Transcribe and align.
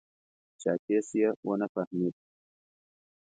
چاکېس 0.61 1.07
یې 1.19 1.29
و 1.45 1.49
نه 1.61 1.67
فهمېد. 1.73 2.15